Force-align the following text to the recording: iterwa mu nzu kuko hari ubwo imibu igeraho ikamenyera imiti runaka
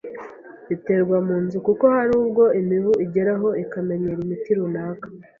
iterwa 0.75 1.17
mu 1.27 1.35
nzu 1.43 1.57
kuko 1.67 1.83
hari 1.95 2.11
ubwo 2.21 2.43
imibu 2.61 2.91
igeraho 3.05 3.47
ikamenyera 3.63 4.19
imiti 4.25 4.51
runaka 4.57 5.07